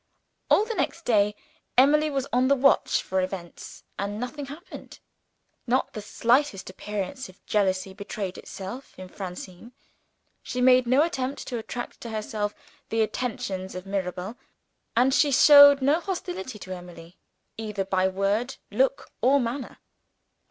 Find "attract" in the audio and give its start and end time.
11.59-12.01